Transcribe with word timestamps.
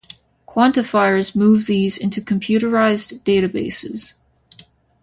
Quantifiers 0.47 1.35
move 1.35 1.67
these 1.67 1.95
into 1.95 2.21
computerized 2.21 3.19
databases. 3.19 4.15